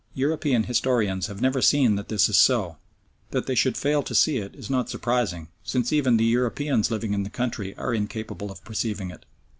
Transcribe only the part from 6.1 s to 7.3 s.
the Europeans living in the